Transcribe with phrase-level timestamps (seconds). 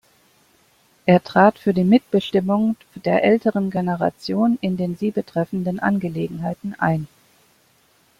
[1.05, 7.07] Er trat für die Mitbestimmung der älteren Generation in den sie betreffenden Angelegenheiten ein.